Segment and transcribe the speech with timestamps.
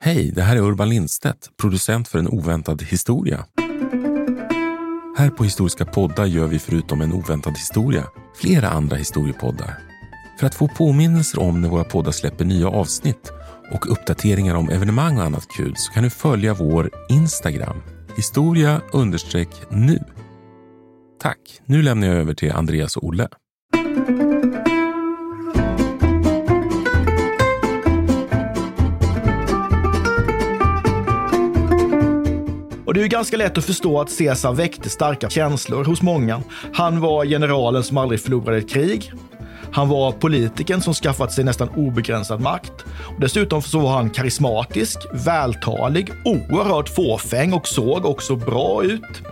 [0.00, 3.44] Hej, det här är Urban Lindstedt, producent för En oväntad historia.
[5.16, 8.04] Här på Historiska poddar gör vi förutom En oväntad historia
[8.36, 9.78] flera andra historiepoddar.
[10.40, 13.32] För att få påminnelser om när våra poddar släpper nya avsnitt
[13.72, 17.82] och uppdateringar om evenemang och annat kul så kan du följa vår Instagram,
[18.16, 18.80] historia
[19.70, 19.98] nu.
[21.22, 23.28] Tack, nu lämnar jag över till Andreas och Olle.
[32.88, 36.42] Och det är ju ganska lätt att förstå att Caesar väckte starka känslor hos många.
[36.72, 39.12] Han var generalen som aldrig förlorade ett krig.
[39.72, 42.72] Han var politikern som skaffat sig nästan obegränsad makt.
[43.18, 49.22] Dessutom så var han karismatisk, vältalig, oerhört fåfäng och såg också bra ut.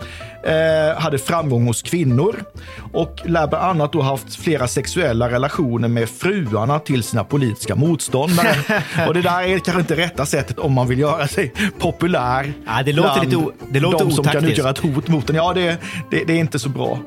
[0.45, 2.45] Eh, hade framgång hos kvinnor
[2.92, 8.54] och lär bland annat då haft flera sexuella relationer med fruarna till sina politiska motståndare.
[9.09, 12.52] och det där är kanske inte rätta sättet om man vill göra sig populär.
[12.66, 14.52] Ja, det låter lite o- det låter de som kan otaktiskt.
[14.59, 15.37] utgöra ett hot mot en.
[15.37, 15.78] Ja, det,
[16.10, 16.98] det, det är inte så bra.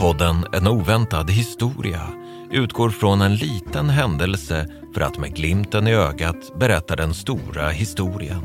[0.00, 2.00] Podden En oväntad historia
[2.50, 8.42] utgår från en liten händelse för att med glimten i ögat berätta den stora historien.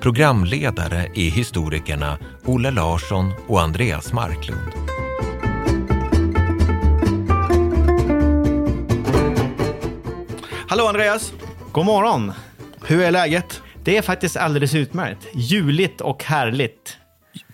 [0.00, 4.72] Programledare är historikerna Olle Larsson och Andreas Marklund.
[10.68, 11.32] Hallå Andreas!
[11.72, 12.32] God morgon!
[12.86, 13.62] Hur är läget?
[13.84, 15.28] Det är faktiskt alldeles utmärkt.
[15.34, 16.99] Juligt och härligt.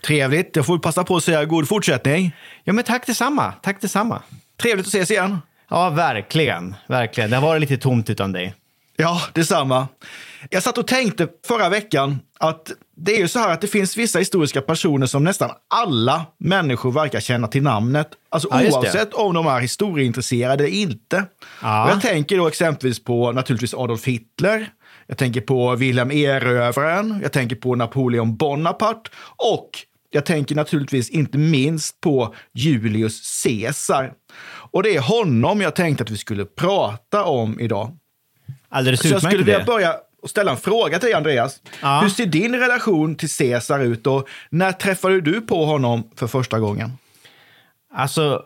[0.05, 0.55] Trevligt.
[0.55, 2.35] Jag får passa på att säga god fortsättning.
[2.63, 3.53] Ja, men tack detsamma.
[3.61, 4.21] Tack detsamma.
[4.61, 5.37] Trevligt att ses igen.
[5.69, 6.75] Ja, verkligen.
[6.87, 7.29] Verkligen.
[7.29, 8.55] Det har varit lite tomt utan dig.
[8.95, 9.87] Ja, detsamma.
[10.49, 13.97] Jag satt och tänkte förra veckan att det är ju så här att det finns
[13.97, 18.09] vissa historiska personer som nästan alla människor verkar känna till namnet.
[18.29, 21.25] Alltså Ja, oavsett om de är historieintresserade eller inte.
[21.61, 21.83] Ja.
[21.85, 24.69] Och jag tänker då exempelvis på naturligtvis Adolf Hitler.
[25.07, 27.19] Jag tänker på Wilhelm Erövraren.
[27.21, 29.09] Jag tänker på Napoleon Bonaparte.
[29.53, 29.69] Och
[30.09, 34.13] jag tänker naturligtvis inte minst på Julius Caesar.
[34.71, 37.97] Och det är honom jag tänkte att vi skulle prata om idag.
[38.69, 41.61] Alldeles Så jag utmärkt skulle vilja börja och ställa en fråga till dig, Andreas.
[41.81, 41.99] Ja.
[42.01, 46.59] Hur ser din relation till Caesar ut och när träffade du på honom för första
[46.59, 46.91] gången?
[47.93, 48.43] Alltså,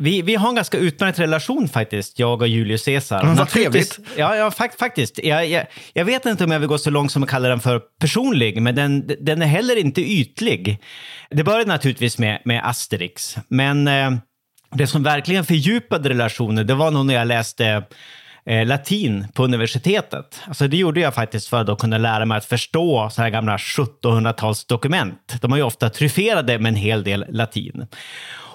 [0.00, 3.22] vi, vi har en ganska utmärkt relation faktiskt, jag och Julius Caesar.
[3.22, 3.98] Mm, vad trevligt.
[4.16, 5.20] Ja, ja fakt, faktiskt.
[5.22, 7.60] Jag, jag, jag vet inte om jag vill gå så långt som att kalla den
[7.60, 10.78] för personlig, men den, den är heller inte ytlig.
[11.30, 14.10] Det började naturligtvis med, med Asterix, men eh,
[14.72, 17.84] det som verkligen fördjupade relationen, det var nog när jag läste
[18.46, 20.42] eh, latin på universitetet.
[20.46, 23.30] Alltså det gjorde jag faktiskt för att då kunna lära mig att förstå så här
[23.30, 25.40] gamla 1700-talsdokument.
[25.40, 27.86] De är ju ofta tryfferade med en hel del latin.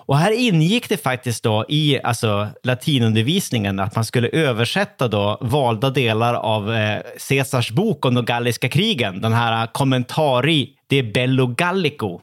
[0.06, 5.90] Och här ingick det faktiskt då i alltså, latinundervisningen att man skulle översätta då valda
[5.90, 7.00] delar av eh,
[7.30, 12.22] Caesars bok om de galliska krigen, den här eh, Commentari de Bello Gallico.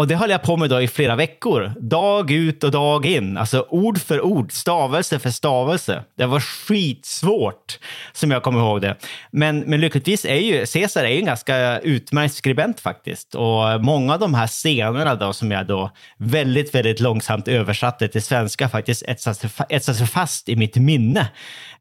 [0.00, 3.36] Och det höll jag på med då i flera veckor, dag ut och dag in.
[3.36, 6.02] Alltså ord för ord, stavelse för stavelse.
[6.18, 7.78] Det var skitsvårt,
[8.12, 8.96] som jag kommer ihåg det.
[9.30, 13.34] Men, men lyckligtvis är ju Caesar är ju en ganska utmärkt skribent faktiskt.
[13.34, 18.22] Och många av de här scenerna då som jag då väldigt, väldigt långsamt översatte till
[18.22, 21.28] svenska faktiskt etsade sig etsade sig fast i mitt minne.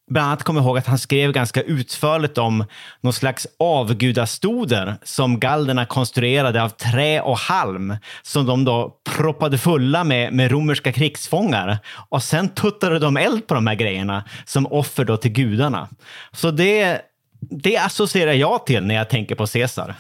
[0.09, 2.66] Bland annat kommer jag ihåg att han skrev ganska utförligt om
[3.02, 10.03] någon slags avgudastoder som galderna konstruerade av trä och halm som de då proppade fulla
[10.03, 11.78] med, med romerska krigsfångar.
[12.09, 15.88] Och sen tuttade de eld på de här grejerna som offer då till gudarna.
[16.31, 17.02] Så det,
[17.42, 19.96] det associerar jag till när jag tänker på Caesar.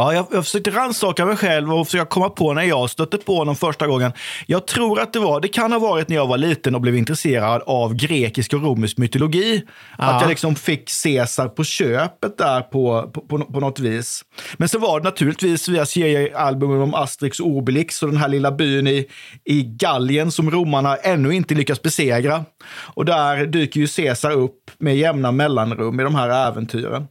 [0.00, 3.36] Ja, jag, jag försökte rannsaka mig själv och försöka komma på när jag stötte på
[3.36, 4.12] honom första gången.
[4.46, 6.96] Jag tror att det var, det kan ha varit när jag var liten och blev
[6.96, 9.62] intresserad av grekisk och romersk mytologi.
[9.98, 14.24] Att jag liksom fick Caesar på köpet där på, på, på, på något vis.
[14.56, 18.52] Men så var det naturligtvis via seriealbumen om Asterix och Obelix och den här lilla
[18.52, 19.06] byn i,
[19.44, 22.44] i Gallien som romarna ännu inte lyckats besegra.
[22.94, 27.06] Och där dyker ju Caesar upp med jämna mellanrum i de här äventyren.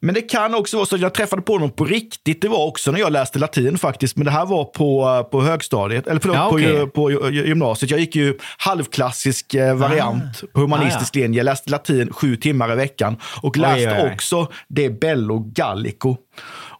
[0.00, 2.42] Men det kan också vara så att jag träffade på honom på riktigt.
[2.42, 6.06] Det var också när jag läste latin faktiskt, men det här var på, på högstadiet,
[6.06, 7.90] eller förlåt, Ja, på, ju- på, ju- gymnasiet.
[7.90, 11.38] Jag gick ju halvklassisk eh, variant på humanistisk linje.
[11.38, 14.12] Jag läste latin sju timmar i veckan och läste oj, oj.
[14.14, 16.16] också det Bello Gallico.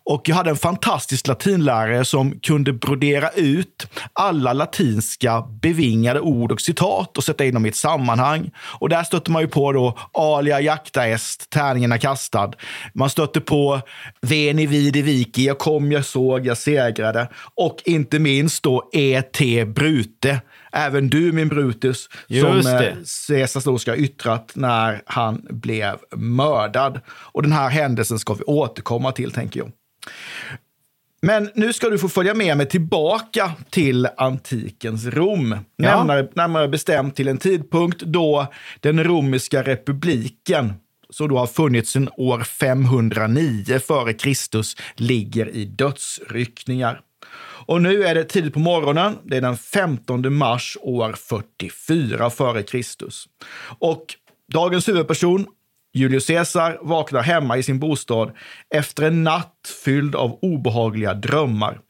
[0.04, 6.60] Och jag hade en fantastisk latinlärare som kunde brodera ut alla latinska bevingade ord och
[6.60, 8.50] citat och sätta in dem i ett sammanhang.
[8.80, 12.52] Och där stötte man ju på då alia jakta est, tärningen är kastad.
[12.94, 13.80] Man stötte på
[14.20, 17.28] veni vidi vici, jag kom, jag såg, jag segrade.
[17.54, 20.40] Och inte minst då et brute,
[20.72, 22.88] även du min Brutus, Just som det.
[22.88, 22.96] eh,
[23.28, 27.00] Caesar då ska ha yttrat när han blev mördad.
[27.08, 29.72] Och den här händelsen ska vi återkomma till, tänker jag.
[31.22, 35.56] Men nu ska du få följa med mig tillbaka till antikens Rom.
[35.76, 35.96] Ja.
[35.96, 38.46] Närmare, närmare bestämt till en tidpunkt då
[38.80, 40.74] den romerska republiken,
[41.10, 47.00] som då har funnits sedan år 509 före Kristus, ligger i dödsryckningar.
[47.66, 49.18] Och nu är det tidigt på morgonen.
[49.24, 53.28] Det är den 15 mars år 44 före Kristus.
[53.78, 54.14] Och
[54.52, 55.46] dagens huvudperson,
[55.94, 58.32] Julius Caesar, vaknar hemma i sin bostad
[58.74, 61.80] efter en natt fylld av obehagliga drömmar.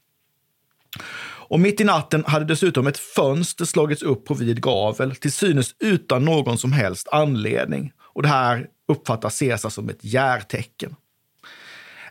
[1.53, 5.75] Och mitt i natten hade dessutom ett fönster slagits upp på vid gavel, till synes
[5.79, 7.91] utan någon som helst anledning.
[7.99, 10.95] Och det här uppfattar Caesar som ett järtecken.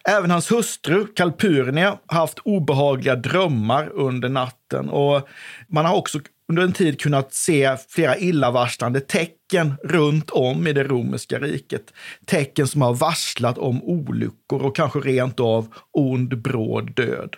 [0.05, 5.29] Även hans hustru Kalpurnia har haft obehagliga drömmar under natten och
[5.69, 10.85] man har också under en tid kunnat se flera illavarslande tecken runt om i det
[10.85, 11.93] romerska riket.
[12.27, 17.37] Tecken som har varslat om olyckor och kanske rent av ond bråd död.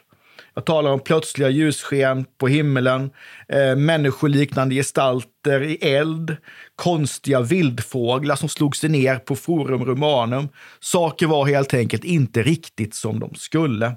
[0.55, 3.11] Jag talar om plötsliga ljussken på himmelen,
[3.49, 6.37] eh, människoliknande gestalter i eld,
[6.77, 10.49] konstiga vildfåglar som slog sig ner på Forum Romanum.
[10.81, 13.93] Saker var helt enkelt inte riktigt som de skulle.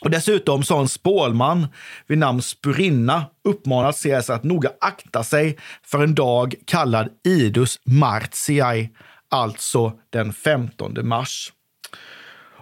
[0.00, 1.66] Och dessutom sa en spålman
[2.06, 8.88] vid namn Spurinna uppmanat Caesar att noga akta sig för en dag kallad Idus Martiae,
[9.30, 11.52] alltså den 15 mars.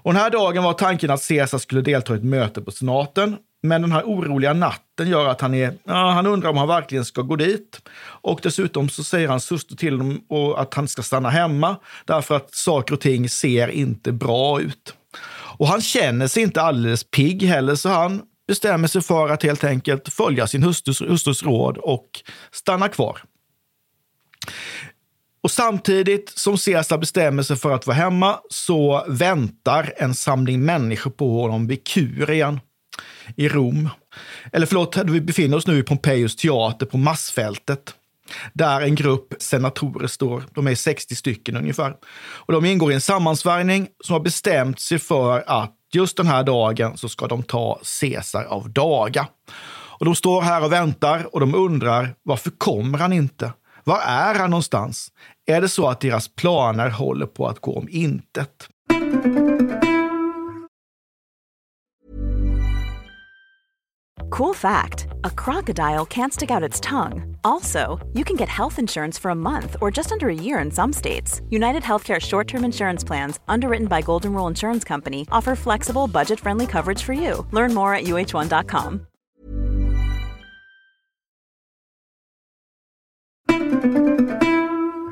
[0.02, 3.36] Och den här dagen var tanken att Caesar skulle delta i ett möte på senaten.
[3.62, 7.04] Men den här oroliga natten gör att han, är, ja, han undrar om han verkligen
[7.04, 7.80] ska gå dit.
[8.00, 12.54] Och dessutom så säger hans syster till honom att han ska stanna hemma därför att
[12.54, 14.94] saker och ting ser inte bra ut.
[15.58, 19.64] Och han känner sig inte alldeles pigg heller, så han bestämmer sig för att helt
[19.64, 22.08] enkelt följa sin hustrus, hustrus råd och
[22.52, 23.22] stanna kvar.
[25.42, 31.10] Och samtidigt som Caesar bestämmer sig för att vara hemma så väntar en samling människor
[31.10, 32.60] på honom vid Kurien
[33.36, 33.88] i Rom.
[34.52, 37.94] Eller förlåt, vi befinner oss nu i Pompejus teater på massfältet.
[38.52, 40.44] Där en grupp senatorer står.
[40.54, 41.94] De är 60 stycken ungefär.
[42.20, 46.42] Och de ingår i en sammansvärjning som har bestämt sig för att just den här
[46.42, 49.26] dagen så ska de ta Caesar av daga.
[50.00, 53.52] Och de står här och väntar och de undrar varför kommer han inte?
[53.90, 55.08] Var är han någonstans?
[55.46, 58.68] Är det så att deras planer håller på att gå om intet?
[64.30, 67.36] Cool fact a crocodile can't stick out its tongue.
[67.42, 70.70] Also, you can get health insurance for a month or just under a year in
[70.70, 71.40] some states.
[71.50, 76.40] United Healthcare short term insurance plans, underwritten by Golden Rule Insurance Company, offer flexible, budget
[76.40, 77.46] friendly coverage for you.
[77.52, 79.06] Learn more at uh1.com.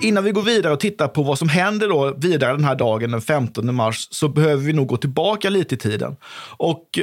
[0.08, 3.10] Innan vi går vidare och tittar på vad som händer då vidare den här dagen
[3.10, 6.16] den 15 mars så behöver vi nog gå tillbaka lite i tiden
[6.56, 6.98] och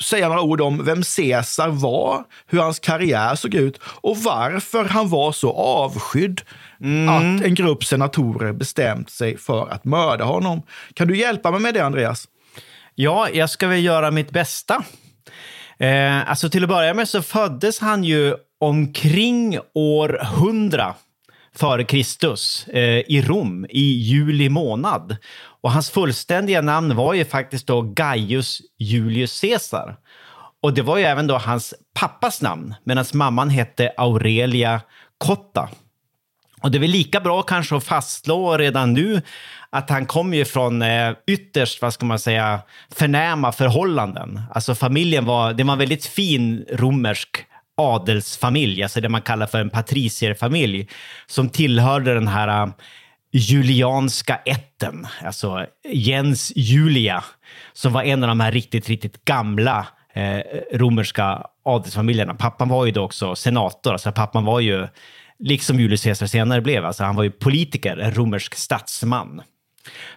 [0.00, 5.08] säga några ord om vem Caesar var, hur hans karriär såg ut och varför han
[5.08, 6.40] var så avskydd
[7.08, 10.62] att en grupp senatorer bestämt sig för att mörda honom.
[10.94, 12.28] Kan du hjälpa mig med det, Andreas?
[12.94, 14.82] Ja, jag ska väl göra mitt bästa.
[15.78, 20.94] Eh, alltså till att börja med så föddes han ju omkring år 100
[21.58, 25.16] före Kristus eh, i Rom i juli månad.
[25.60, 29.96] Och hans fullständiga namn var ju faktiskt då Gaius Julius Caesar.
[30.62, 34.80] Och det var ju även då hans pappas namn, medan mamman hette Aurelia
[35.18, 35.68] Cotta.
[36.62, 39.22] Och det är väl lika bra kanske att fastslå redan nu
[39.70, 42.60] att han kommer ju från eh, ytterst, vad ska man säga,
[42.94, 44.40] förnäma förhållanden.
[44.54, 47.28] Alltså familjen var, det var en väldigt fin romersk
[47.78, 50.88] adelsfamilj, alltså det man kallar för en patricierfamilj,
[51.26, 52.72] som tillhörde den här äh,
[53.32, 57.24] julianska ätten, alltså Jens Julia,
[57.72, 60.40] som var en av de här riktigt, riktigt gamla eh,
[60.72, 62.34] romerska adelsfamiljerna.
[62.34, 64.88] Pappan var ju då också senator, alltså pappan var ju,
[65.38, 69.42] liksom Julius Caesar senare blev, alltså han var ju politiker, en romersk statsman.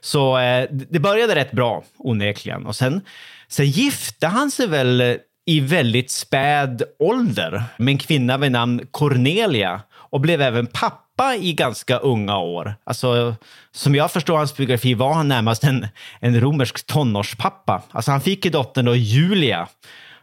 [0.01, 2.65] Så eh, det började rätt bra, onekligen.
[2.65, 3.01] Och sen,
[3.47, 5.17] sen gifte han sig väl
[5.51, 11.53] i väldigt späd ålder med en kvinna vid namn Cornelia och blev även pappa i
[11.53, 12.73] ganska unga år.
[12.83, 13.35] Alltså,
[13.71, 15.87] som jag förstår hans biografi var han närmast en,
[16.19, 17.81] en romersk tonårspappa.
[17.91, 19.67] Alltså, han fick ju dottern då Julia,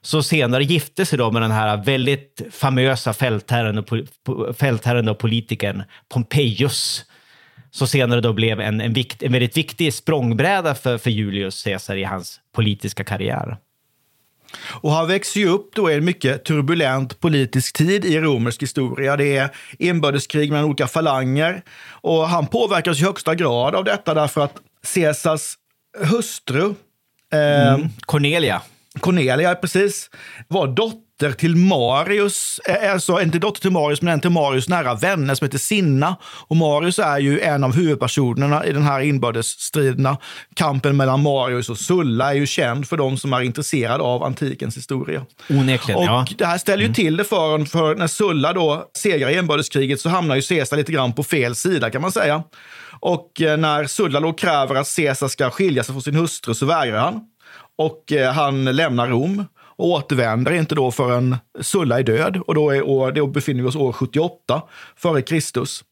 [0.02, 3.86] så senare gifte sig då med den här väldigt famösa fältherren och,
[4.56, 7.04] fältherren och politikern Pompejus
[7.70, 11.96] så senare då blev en, en, vikt, en väldigt viktig språngbräda för, för Julius Caesar
[11.96, 13.56] i hans politiska karriär.
[14.80, 19.16] Och han växer ju upp då i en mycket turbulent politisk tid i romersk historia.
[19.16, 24.40] Det är inbördeskrig mellan olika falanger och han påverkas i högsta grad av detta därför
[24.44, 24.54] att
[24.94, 25.54] Caesars
[25.98, 26.74] hustru
[27.32, 27.88] eh, Mm.
[28.00, 28.62] Cornelia.
[29.00, 30.10] Cornelia, precis,
[30.48, 34.94] var dotter till Marius, eh, alltså inte dotter till Marius, men en till Marius nära
[34.94, 36.16] vänner som heter Sinna.
[36.22, 40.16] Och Marius är ju en av huvudpersonerna i den här inbördesstriderna.
[40.54, 44.76] Kampen mellan Marius och Sulla är ju känd för de som är intresserade av antikens
[44.76, 45.26] historia.
[45.50, 46.26] Onekligen, Och ja.
[46.38, 50.00] det här ställer ju till det för honom, för när Sulla då segrar i inbördeskriget
[50.00, 52.42] så hamnar ju Caesar lite grann på fel sida kan man säga.
[53.00, 56.66] Och eh, när Sulla då kräver att Caesar ska skilja sig från sin hustru så
[56.66, 57.20] vägrar han.
[57.78, 59.44] Och eh, han lämnar Rom
[59.78, 62.36] och återvänder inte då förrän Sulla är död.
[62.46, 64.62] Och då, är år, då befinner vi oss år 78
[64.96, 65.84] före Kristus.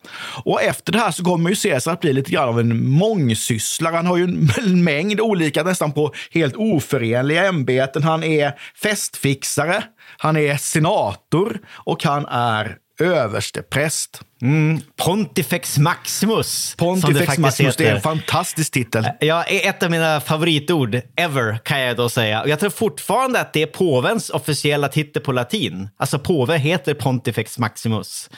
[0.44, 3.96] Och efter det här så kommer ju Caesar att bli lite grann av en mångsysslare.
[3.96, 8.02] Han har ju en mängd olika, nästan på helt oförenliga ämbeten.
[8.02, 8.52] Han är
[8.82, 9.84] festfixare,
[10.18, 14.20] han är senator och han är överstepräst.
[14.42, 14.80] Mm.
[14.96, 16.74] Pontifex Maximus.
[16.76, 19.08] Pontifex Maximus, det är en fantastisk titel.
[19.20, 22.42] Ja, ett av mina favoritord ever kan jag då säga.
[22.42, 25.88] Och jag tror fortfarande att det är påvens officiella titel på latin.
[25.96, 28.30] Alltså påve heter Pontifex Maximus.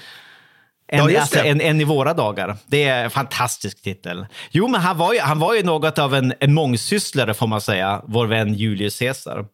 [0.88, 2.56] En, Ja, alltså, en, en i våra dagar.
[2.66, 4.26] Det är en fantastisk titel.
[4.50, 7.60] Jo, men han var ju, han var ju något av en, en mångsysslare får man
[7.60, 9.44] säga, vår vän Julius Caesar.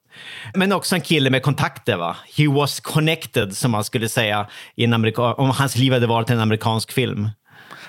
[0.55, 1.97] Men också en kille med kontakter.
[1.97, 2.17] va?
[2.37, 6.31] He was connected, som man skulle säga i en amerika- om hans liv hade varit
[6.31, 7.29] en amerikansk film.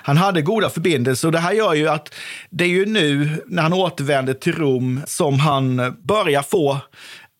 [0.02, 2.14] Han hade goda förbindelser och det här gör ju att
[2.50, 6.78] det är ju nu när han återvänder till Rom som han börjar få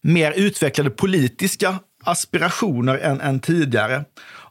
[0.03, 4.05] mer utvecklade politiska aspirationer än, än tidigare.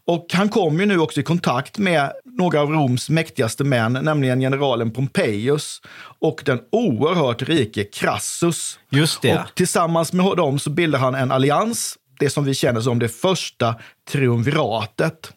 [0.08, 4.40] Och han kom ju nu också i kontakt med några av Roms mäktigaste män, nämligen
[4.40, 5.82] generalen Pompeius
[6.20, 8.80] och den oerhört rike Crassus.
[8.90, 9.40] Just det.
[9.40, 13.10] Och tillsammans med dem så bildar han en allians, det som vi känner som det
[13.10, 13.76] första
[14.12, 15.32] triumviratet.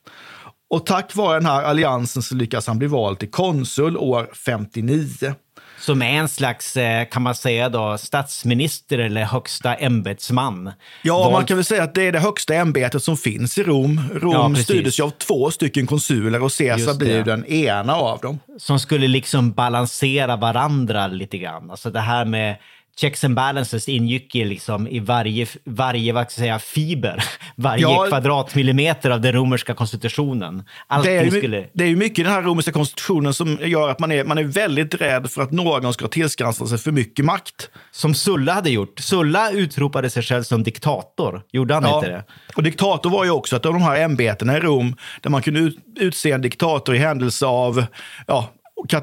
[0.71, 5.35] Och tack vare den här alliansen så lyckas han bli vald till konsul år 59.
[5.81, 10.73] Som är en slags, eh, kan man säga då, statsminister eller högsta ämbetsman.
[11.03, 13.63] Ja, Vald- man kan väl säga att det är det högsta ämbetet som finns i
[13.63, 14.01] Rom.
[14.15, 18.39] Rom Ja, styrdes ju av två stycken konsuler och Caesar blir den ena av dem.
[18.59, 21.71] Som skulle liksom balansera varandra lite grann.
[21.71, 22.57] Alltså det här med
[23.01, 27.25] checks and balances ingick ju liksom i varje, varje vad ska jag säga, fiber,
[27.57, 28.07] varje Ja.
[28.09, 30.63] kvadratmillimeter av den romerska konstitutionen.
[30.87, 31.65] Allting Det är, ju, skulle...
[31.73, 34.39] det är ju mycket i den här romerska konstitutionen som gör att man är, man
[34.39, 37.71] är väldigt rädd för att någon ska tillskansa sig för mycket makt.
[37.91, 39.01] Som Sulla hade gjort.
[39.01, 41.43] Sulla utropade sig själv som diktator.
[41.53, 42.25] Gjorde han inte det?
[42.57, 45.61] Och diktator var ju också ett av de här ämbetena i Rom där man kunde
[45.61, 47.85] ut, utse en diktator i händelse av
[48.27, 48.49] ja,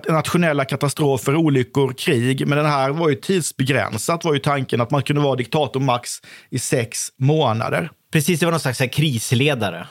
[0.09, 2.47] nationella katastrofer, olyckor, krig.
[2.47, 6.11] Men den här var ju tidsbegränsat, var ju tanken att man kunde vara diktator max
[6.49, 7.89] i sex månader.
[8.11, 9.87] Precis, det var någon slags krisledare.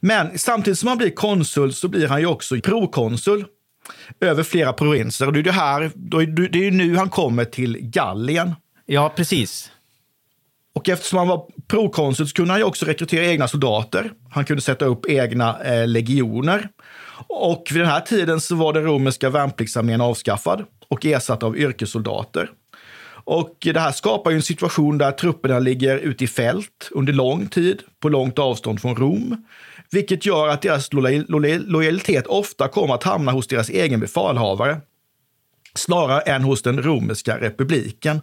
[0.00, 3.44] Men samtidigt som han blir konsul så blir han ju också prokonsul
[4.20, 5.26] över flera provinser.
[5.26, 8.54] Och det är det här, det det är ju nu han kommer till Gallien.
[8.86, 9.70] Ja, precis.
[10.74, 14.10] Och eftersom han var prokonsul så kunde han ju också rekrytera egna soldater.
[14.30, 16.68] Han kunde sätta upp egna eh, legioner.
[17.26, 22.50] Och vid den här tiden så var den romerska värnpliktsarmén avskaffad och ersatt av yrkessoldater.
[23.24, 27.46] Och det här skapar ju en situation där trupperna ligger ute i fält under lång
[27.46, 29.46] tid, på långt avstånd från Rom.
[29.90, 30.92] Vilket gör att deras
[31.66, 34.80] lojalitet ofta kommer att hamna hos deras egen befalhavare
[35.74, 38.20] snarare än hos den romerska republiken.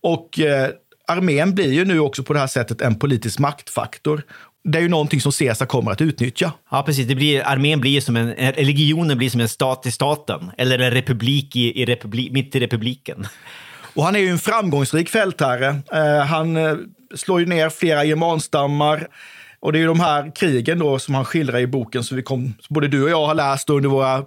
[0.00, 0.70] Och eh,
[1.08, 4.22] armén blir ju nu också på det här sättet en politisk maktfaktor.
[4.68, 6.52] Det är ju någonting som Caesar kommer att utnyttja.
[6.70, 7.06] Ja, precis.
[7.06, 10.50] Det blir, armén blir som en, en- legionen blir som en stat i staten.
[10.58, 13.26] Eller en republik i, i republi, mitt i republiken.
[13.94, 15.76] Och han är ju en framgångsrik fältherre.
[15.92, 16.74] Eh, han eh,
[17.14, 19.08] slår ju ner flera germanstammar.
[19.66, 22.22] Och det är ju de här krigen då som han skildrar i boken som vi
[22.22, 24.24] kom, som både du och jag har läst under våra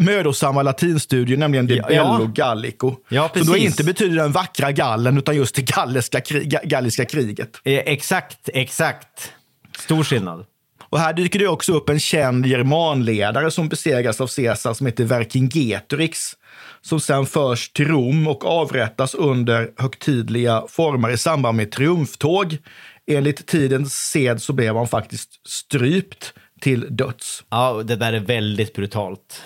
[0.00, 2.30] mödosamma latinstudier, nämligen De Ja, Bello ja.
[2.34, 2.94] Gallico.
[3.08, 3.66] Ja, som då precis.
[3.66, 7.60] inte betyder den vackra gallen, utan just det galliska, kri, ga- galliska kriget.
[7.64, 9.32] Eh, exakt, exakt.
[9.78, 10.44] Stor skillnad.
[10.90, 15.04] Och här dyker det också upp en känd germanledare som besegras av Caesar som heter
[15.04, 16.32] Vercingetorix.
[16.82, 22.58] Som sen förs till Rom och avrättas under högtidliga former i samband med triumftåg.
[23.10, 27.44] Enligt tidens sed så blev han faktiskt strypt till döds.
[27.48, 29.42] Ja, det där är väldigt brutalt.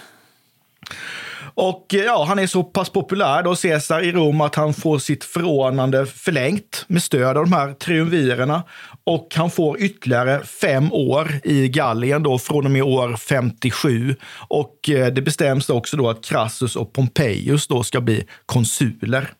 [1.54, 4.98] Och eh, ja, han är så pass populär då, Caesar i Rom, att han får
[4.98, 8.62] sitt förordnande förlängt med stöd av de här triumvirerna.
[9.04, 14.16] Och han får ytterligare fem år i Gallien då, från och med år 57.
[14.48, 19.32] Och eh, det bestäms också då att Crassus och Pompeius då ska bli konsuler.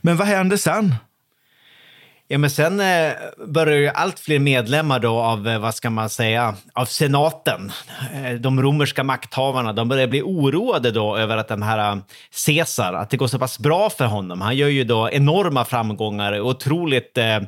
[0.00, 0.94] Men vad händer sen?
[2.32, 3.12] Ja, men sen eh,
[3.46, 7.72] börjar ju allt fler medlemmar då av, eh, vad ska man säga, av senaten,
[8.14, 11.98] eh, de romerska makthavarna, de börjar bli oroade då över att den här eh,
[12.46, 14.40] Caesar, att det går så pass bra för honom.
[14.40, 17.40] Han gör ju då enorma framgångar, otroligt eh,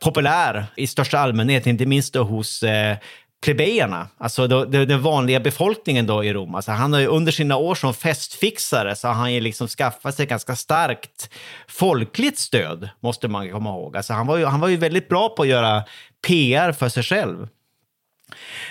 [0.00, 2.96] populär i största allmänhet, inte minst då hos eh,
[3.42, 6.54] plebejerna, alltså då, den vanliga befolkningen då i Rom.
[6.54, 10.14] Alltså han har ju under sina år som festfixare så har han ju liksom skaffat
[10.14, 11.30] sig ganska starkt
[11.68, 13.96] folkligt stöd, måste man komma ihåg.
[13.96, 15.82] Alltså han, var ju, han var ju väldigt bra på att göra
[16.26, 17.48] PR för sig själv.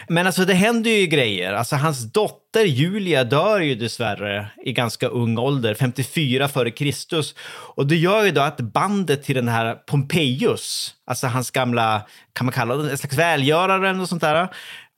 [0.08, 1.54] Men alltså det händer ju grejer.
[1.54, 7.36] Alltså hans dotter Julia dör ju dessvärre i ganska ung ålder, 54 före Kristus.
[7.76, 12.02] Och det gör ju då att bandet till den här Pompejus, alltså hans gamla,
[12.34, 14.48] kan man kalla det en slags välgörare eller något sånt där,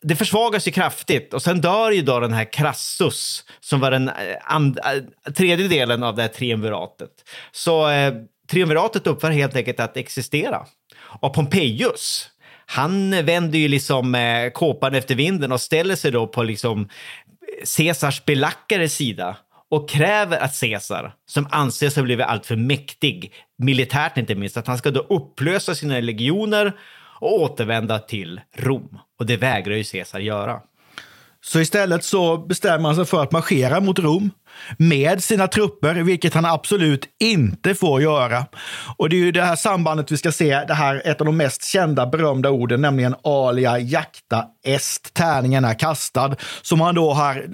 [0.03, 4.09] det försvagas ju kraftigt och sen dör ju då den här Crassus som var den
[4.09, 7.09] eh, and, eh, tredje delen av det här triumviratet.
[7.51, 8.13] Så eh,
[8.51, 10.65] triumviratet upphör helt enkelt att existera.
[11.03, 12.29] Och Pompejus,
[12.65, 16.87] han vänder ju liksom eh, kåpan efter vinden och ställer sig då på liksom eh,
[17.77, 19.37] Caesars belackares sida
[19.69, 24.77] och kräver att Caesar, som anses ha blivit alltför mäktig, militärt inte minst, att han
[24.77, 26.73] ska då upplösa sina legioner
[27.19, 28.99] och återvända till Rom.
[29.19, 30.59] Och det vägrar ju Caesar göra.
[31.41, 34.31] Så istället så bestämmer han sig för att marschera mot Rom
[34.77, 38.45] med sina trupper, vilket han absolut inte får göra.
[38.97, 41.37] Och det är ju det här sambandet vi ska se, det här ett av de
[41.37, 47.45] mest kända berömda orden, nämligen alia jakta est, tärningen är kastad, som han då har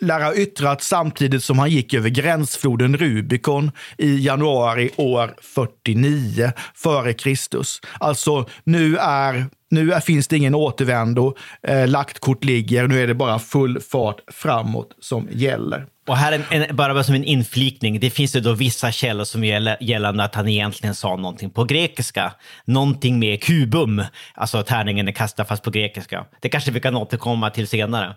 [0.00, 7.12] lär ha yttrat samtidigt som han gick över gränsfloden Rubikon i januari år 49 före
[7.12, 7.80] Kristus.
[8.00, 13.14] Alltså, nu är nu finns det ingen återvändo, eh, lagt kort ligger, nu är det
[13.14, 15.86] bara full fart framåt som gäller.
[16.06, 19.44] Och här en, en, bara som en inflikning, det finns ju då vissa källor som
[19.44, 22.32] gäller gällande att han egentligen sa någonting på grekiska.
[22.64, 24.02] Någonting med kubum,
[24.34, 26.24] alltså tärningen är kastad fast på grekiska.
[26.40, 28.14] Det kanske vi kan återkomma till senare.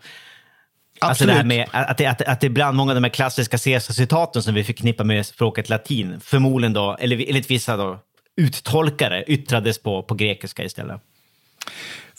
[0.99, 3.57] Alltså det här med att det, att, att det ibland många av de här klassiska
[3.57, 7.99] Caesar-citaten som vi förknippar med språket latin, förmodligen då, eller enligt vissa då,
[8.37, 11.01] uttolkare, yttrades på, på grekiska istället.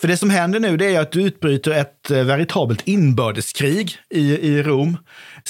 [0.01, 4.39] För det som händer nu det är att du utbryter ett eh, veritabelt inbördeskrig i,
[4.49, 4.97] i Rom.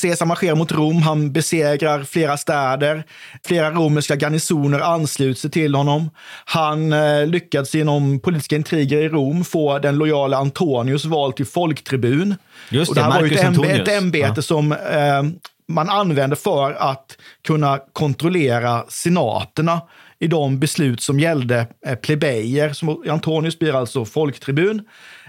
[0.03, 3.05] Caesar marscherar mot Rom, han besegrar flera städer.
[3.47, 6.11] Flera romerska garnisoner ansluter sig till honom.
[6.45, 12.35] Han eh, lyckas genom politiska intriger i Rom få den lojala Antonius vald till folktribun.
[12.71, 14.43] Just det, det, här var Marcus ett, ett ämbete ja.
[14.43, 15.23] som eh,
[15.69, 19.81] man använde för att kunna kontrollera senaterna
[20.21, 24.83] i de beslut som gällde eh, plebejer, som Antonius blir alltså folktribun.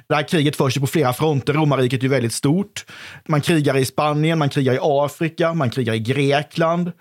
[0.10, 1.54] Det här kriget förs på flera fronter.
[1.54, 2.86] Romarriket är ju väldigt stort.
[3.28, 6.92] Man krigar i Spanien, man krigar i Afrika, man krigar i Grekland.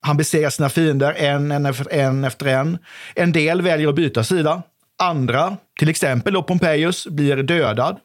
[0.00, 2.78] Han besegrar sina fiender en, en, efter, en efter en.
[3.14, 4.62] En del väljer att byta sida.
[4.98, 7.98] Andra, till exempel då Pompejus, blir dödad.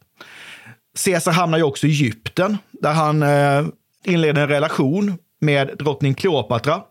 [1.06, 3.66] Caesar hamnar ju också i Egypten, där han eh,
[4.06, 6.82] inleder en relation med drottning Kleopatra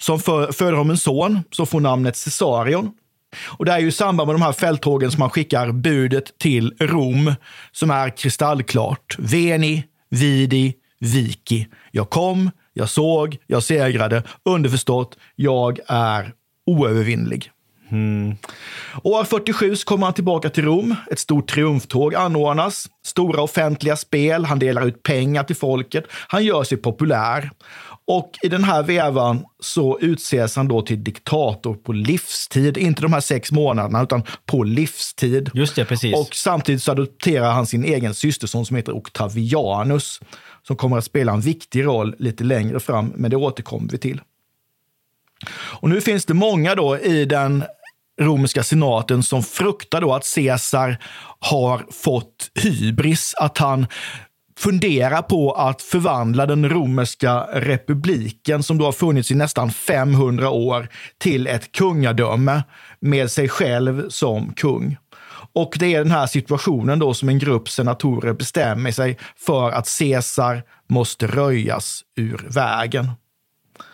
[0.00, 2.90] som föder honom en son som får namnet Caesarion.
[3.46, 6.74] Och det är ju i samband med de här fälttågen som man skickar budet till
[6.80, 7.34] Rom
[7.72, 9.16] som är kristallklart.
[9.18, 11.68] Veni, vidi, viki.
[11.90, 14.22] Jag kom, jag såg, jag segrade.
[14.44, 16.32] Underförstått, jag är
[16.66, 17.50] oövervinnlig.
[17.90, 18.36] Mm.
[19.02, 20.94] År 47 kommer han tillbaka till Rom.
[21.10, 22.86] Ett stort triumftåg anordnas.
[23.04, 24.44] Stora offentliga spel.
[24.44, 26.04] Han delar ut pengar till folket.
[26.10, 27.50] Han gör sig populär.
[28.12, 32.78] Och i den här vevan så utses han då till diktator på livstid.
[32.78, 35.50] Inte de här sex månaderna, utan på livstid.
[35.54, 36.16] Just det, precis.
[36.16, 40.20] Och samtidigt så adopterar han sin egen systerson som heter Octavianus,
[40.62, 44.20] som kommer att spela en viktig roll lite längre fram, men det återkommer vi till.
[45.52, 47.64] Och nu finns det många då i den
[48.20, 50.96] romerska senaten som fruktar då att Caesar
[51.38, 53.86] har fått hybris, att han
[54.60, 60.88] funderar på att förvandla den romerska republiken, som då har funnits i nästan 500 år,
[61.18, 62.62] till ett kungadöme
[63.00, 64.96] med sig själv som kung.
[65.52, 69.98] Och det är den här situationen då som en grupp senatorer bestämmer sig för att
[69.98, 73.10] Caesar måste röjas ur vägen.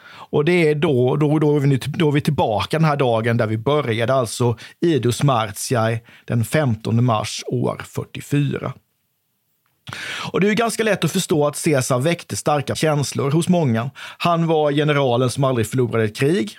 [0.09, 3.37] Och det är då, då, då, är vi, då är vi tillbaka den här dagen
[3.37, 8.73] där vi började, alltså Idus Martiae den 15 mars år 44.
[10.33, 13.91] Och det är ju ganska lätt att förstå att Caesar väckte starka känslor hos många.
[14.19, 16.59] Han var generalen som aldrig förlorade ett krig.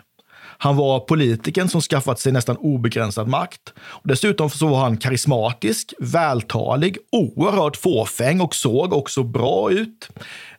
[0.57, 3.73] Han var politikern som skaffat sig nästan obegränsad makt.
[3.79, 10.09] Och dessutom så var han karismatisk, vältalig, oerhört fåfäng och såg också bra ut.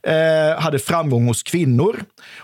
[0.03, 2.01] Eh, hade framgång hos kvinnor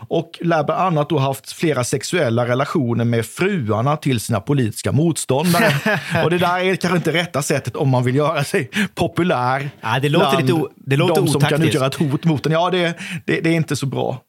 [0.08, 6.00] och lär bland annat då haft flera sexuella relationer med fruarna till sina politiska motståndare.
[6.24, 9.98] och det där är kanske inte rätta sättet om man vill göra sig populär Ja,
[10.02, 11.74] det låter bland lite det låter de som kan otaktiskt.
[11.74, 12.52] utgöra ett hot mot en.
[12.52, 14.20] Ja, det, det, det är inte så bra.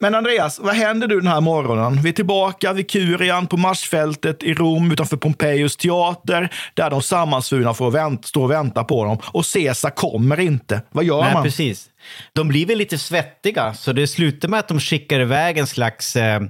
[0.00, 2.02] Men Andreas, vad händer du den här morgonen?
[2.02, 7.74] Vi är tillbaka vid Kurian på Marsfältet i Rom utanför Pompejus teater där de sammansvurna
[7.74, 9.18] får vänt, stå och vänta på dem.
[9.24, 10.82] Och Caesar kommer inte.
[10.92, 11.42] Vad gör Nej, man?
[11.42, 11.90] precis.
[12.32, 16.16] De blir väl lite svettiga, så det slutar med att de skickar iväg en slags
[16.16, 16.40] eh,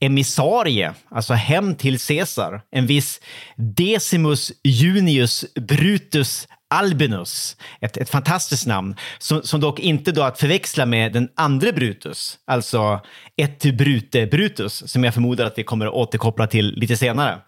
[0.00, 2.60] emissarie, alltså hem till Caesar.
[2.70, 3.20] En viss
[3.56, 10.86] Decimus Junius Brutus Albinus, ett, ett fantastiskt namn, som, som dock inte då att förväxla
[10.86, 13.00] med den andra Brutus, alltså
[13.36, 17.38] ett Brute Brutus, som jag förmodar att vi kommer att återkoppla till lite senare.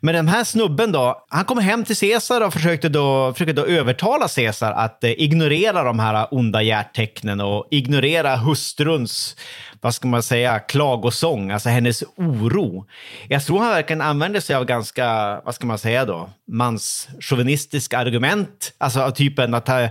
[0.00, 3.66] Men den här snubben då, han kommer hem till Caesar och försökte då, försökte då
[3.66, 6.62] övertala Caesar att eh, ignorera de här onda
[7.04, 9.36] tecknen och ignorera hustruns,
[9.80, 12.86] vad ska man säga, klagosång, alltså hennes oro.
[13.28, 18.72] Jag tror han verkligen använder sig av ganska, vad ska man säga då, manschauvinistiska argument.
[18.78, 19.88] Alltså av typen att han,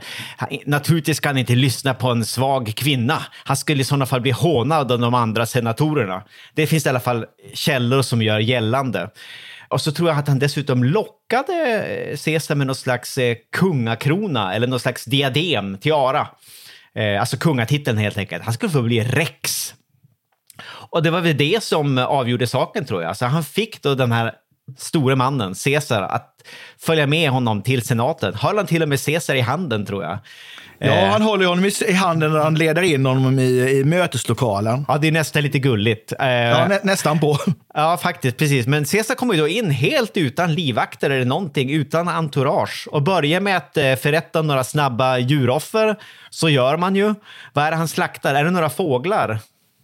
[0.66, 3.22] naturligtvis kan han inte lyssna på en svag kvinna.
[3.46, 6.24] Han skulle i sådana fall bli hånad av de andra senatorerna.
[6.54, 9.10] Det finns i alla fall källor som gör gällande.
[9.74, 11.86] Och så tror jag att han dessutom lockade
[12.26, 16.28] Caesar med någon slags eh, kungakrona eller någon slags diadem, tiara.
[16.96, 18.44] Eh, alltså kungatiteln helt enkelt.
[18.44, 19.74] Han skulle få bli Rex.
[20.66, 23.18] Och det var väl det som avgjorde saken tror jag.
[23.18, 24.34] Så han fick då den här
[24.78, 26.42] store mannen, Caesar, att
[26.80, 28.34] följa med honom till senaten.
[28.34, 30.20] Höll han till och med Caesar i handen tror jag.
[30.86, 33.44] Ja, Eh, han håller honom i, handen när han leder in honom i,
[33.80, 34.86] i möteslokalen.
[34.88, 36.14] ja, det är nästan lite gulligt.
[36.20, 37.38] Eh, Ja, nä, nästan på.
[37.74, 38.38] Ja, faktiskt.
[38.38, 38.68] Precis.
[38.68, 43.40] Men Caesar kommer ju då in helt utan livvakter eller någonting, utan entourage och börjar
[43.40, 45.96] med att eh, förrätta några snabba djuroffer.
[46.30, 47.14] Så gör man ju.
[47.54, 48.36] Vad är det han slaktar?
[48.36, 49.40] Är det några fåglar?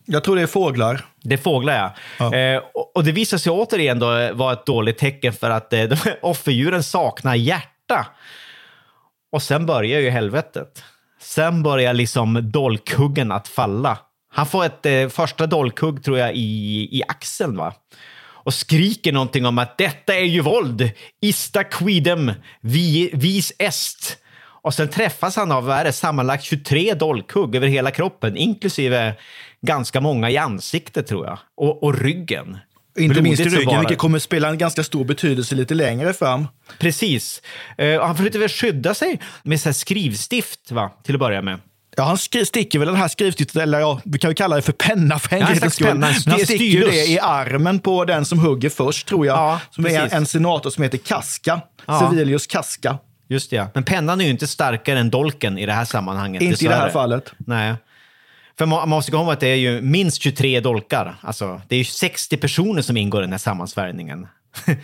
[0.05, 1.05] Jag tror det är fåglar.
[1.23, 1.93] Det är fåglar, ja.
[2.31, 2.38] Ja.
[2.38, 2.62] Eh,
[2.95, 5.83] och, det visar sig återigen då vara ett dåligt tecken för att eh,
[6.21, 8.07] offerdjuren saknar hjärta.
[9.32, 10.84] Och sen börjar ju helvetet.
[11.22, 13.98] Sen börjar liksom dolkhuggen att falla.
[14.32, 17.74] Han får ett eh, första dolkhugg, tror jag, i, i axeln, va?
[18.44, 20.92] Och skriker någonting om att detta är ju våld.
[21.22, 24.18] Ista quidem vi, vis est.
[24.62, 29.15] Och sen träffas han av, vad är det, sammanlagt 23 dolkhugg över hela kroppen, inklusive
[29.62, 31.39] ganska många i ansiktet, tror jag.
[31.58, 32.58] Och, och ryggen.
[32.99, 36.47] Inte minst i ryggen, vilket kommer spela en ganska stor betydelse lite längre fram.
[36.79, 37.41] Precis.
[37.99, 40.91] Och han försökte väl skydda sig med så skrivstift, va?
[41.03, 41.59] till att börja med.
[41.97, 44.71] Ja, han sticker väl den här skrivstiftet, eller ja, vi kan ju kalla det för
[44.71, 45.97] penna för en enkelhetens skull.
[45.97, 49.38] Men han sticker ju det i armen på den som hugger först, tror jag.
[49.38, 50.13] Ja, som är precis.
[50.13, 51.62] en senator som heter Casca.
[51.85, 52.09] Ja.
[52.09, 52.97] Civilius Casca.
[53.27, 53.67] Just det, ja.
[53.73, 56.41] Men pennan är ju inte starkare än dolken i det här sammanhanget.
[56.41, 56.93] Inte i det här dessvärre.
[56.93, 57.33] fallet.
[57.38, 57.75] Nej.
[58.60, 61.15] För man måste komma ihåg att det är ju minst 23 dolkar.
[61.22, 64.28] Alltså, det är ju 60 personer som ingår i den här sammansvärjningen.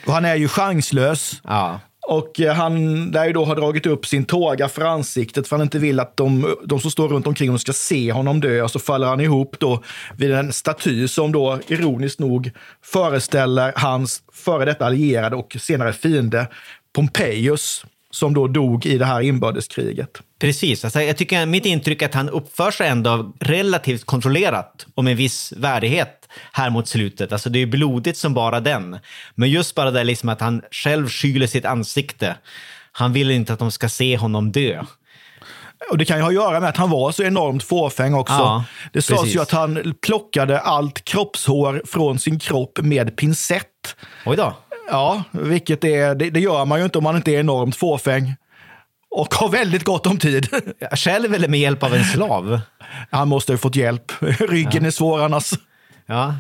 [0.06, 1.42] Och han är ju chanslös.
[1.44, 1.80] ja.
[2.08, 5.64] Och eh, han lär ju då ha dragit upp sin tåga för ansiktet för han
[5.64, 8.62] inte vill att de, de som står runt omkring honom ska se honom dö.
[8.62, 9.84] Och så faller han ihop då
[10.18, 12.52] vid en staty som då ironiskt nog
[12.84, 16.48] föreställer hans före detta allierade och senare fiende
[16.94, 20.22] Pompejus som då dog i det här inbördeskriget.
[20.40, 20.84] Precis.
[20.84, 25.18] Alltså, jag tycker mitt intryck är att han uppför sig ändå relativt kontrollerat och med
[25.18, 27.32] viss värdighet här mot slutet.
[27.32, 28.98] Alltså det är blodigt som bara den.
[29.36, 32.36] Men just bara det liksom att han själv skyler sitt ansikte.
[32.92, 34.84] Han vill inte att de ska se honom dö.
[35.92, 38.34] Och det kan ju ha att göra med att han var så enormt fåfäng också.
[38.34, 39.36] Ja, det sades precis.
[39.36, 43.96] ju att han plockade allt kroppshår från sin kropp med pincett.
[44.26, 44.54] Oj då.
[44.90, 48.36] Ja, vilket är, det, det gör man ju inte om man inte är enormt fåfäng.
[49.12, 50.48] Och har väldigt gott om tid.
[50.92, 52.60] Själv eller med hjälp av en slav?
[53.12, 54.12] Han måste ha fått hjälp.
[54.40, 55.52] Ryggen är svår annars.
[56.06, 56.36] Ja.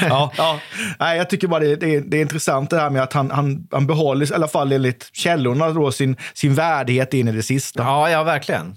[0.00, 0.58] Ja, ja.
[0.98, 3.30] Nej, jag tycker bara det, det, är- det är intressant det här med att han,
[3.30, 7.42] han, han behåller, i alla fall enligt källorna, då, sin, sin värdighet in i det
[7.42, 7.82] sista.
[7.82, 8.76] ja, ja, verkligen.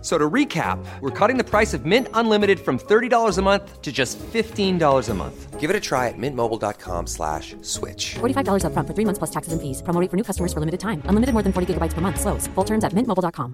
[0.00, 3.82] F- So to recap, we're cutting the price of Mint Unlimited from $30 a month
[3.82, 5.60] to just $15 a month.
[5.60, 8.14] Give it a try at mintmobile.com slash switch.
[8.20, 9.82] $45 upfront for three months plus taxes and fees.
[9.82, 11.02] Promo rate for new customers for limited time.
[11.04, 12.18] Unlimited more than 40 gigabytes per month.
[12.18, 12.48] Slows.
[12.54, 13.52] Full terms at mintmobile.com.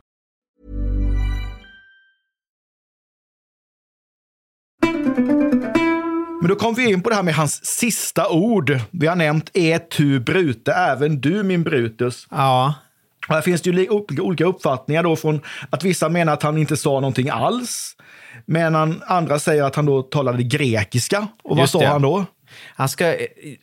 [6.40, 8.78] Men då kom vi in på det här med hans sista ord.
[8.92, 12.26] Vi har nämnt e tu brute, även du min Brutus.
[12.30, 12.85] Ja, Och
[13.34, 13.88] här finns det ju li-
[14.20, 17.96] olika- uppfattningar då från att vissa menar att han inte sa någonting alls.
[18.46, 21.28] Medan andra säger att han då talade grekiska.
[21.44, 22.24] Och vad sa han då?
[22.74, 23.14] Han ska,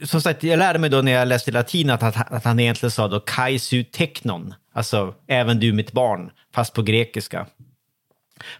[0.03, 2.91] som sagt, jag lärde mig då när jag läste latin att, att, att han egentligen
[2.91, 7.45] sa då kaisu teknon, alltså även du mitt barn, fast på grekiska.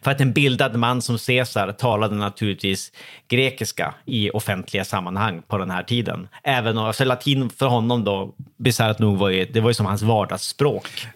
[0.02, 2.92] För att en bildad man som Caesar talade naturligtvis
[3.28, 6.28] grekiska i offentliga sammanhang på den här tiden.
[6.44, 9.86] Även om, alltså latin för honom då, bisarrt nog, var ju, det var ju som
[9.86, 11.08] hans vardagsspråk.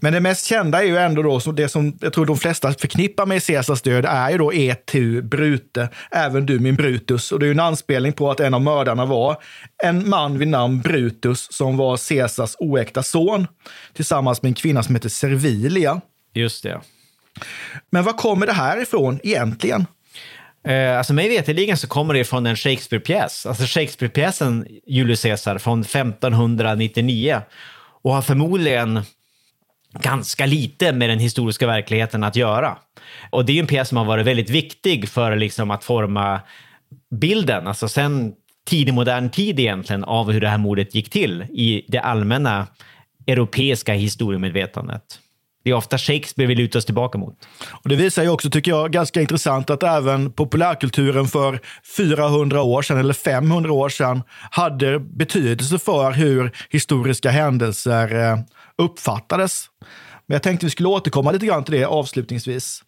[0.00, 3.26] Men det mest kända är ju ändå då, det som jag tror de flesta förknippar
[3.26, 7.32] med Caesars död, är ju då e tu brute, även du min Brutus.
[7.32, 9.36] Och det är ju en anspelning på att en av mördarna var
[9.82, 13.46] en man vid namn Brutus som var Caesars oäkta son
[13.92, 16.00] tillsammans med en kvinna som heter Servilia.
[16.34, 16.80] Just det.
[17.90, 19.86] Men var kommer det här ifrån egentligen?
[20.66, 23.46] Eh, alltså mig veterligen så kommer det från en Shakespeare-pjäs.
[23.46, 27.40] Alltså Shakespeare-pjäsen Julius Caesar från 1599
[28.02, 29.02] och har förmodligen
[29.92, 32.78] ganska lite med den historiska verkligheten att göra.
[33.30, 36.40] Och det är ju en pjäs som har varit väldigt viktig för liksom att forma
[37.10, 38.34] bilden, alltså sen
[38.66, 42.66] tidig modern tid egentligen, av hur det här mordet gick till i det allmänna
[43.26, 45.02] europeiska historiemedvetandet.
[45.66, 47.34] Det är ofta Shakespeare vi lutar oss tillbaka mot.
[47.70, 51.60] Och det visar ju också, tycker jag, ganska intressant att även populärkulturen för
[51.96, 58.38] 400 år sedan eller 500 år sedan hade betydelse för hur historiska händelser eh,
[58.78, 59.66] uppfattades.
[60.26, 62.82] Men jag tänkte vi skulle återkomma lite grann till det avslutningsvis.